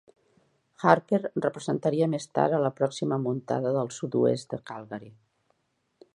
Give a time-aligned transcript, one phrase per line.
[0.91, 5.15] Harper representaria més tard a la pròxima muntada del sud-oest de Calgary.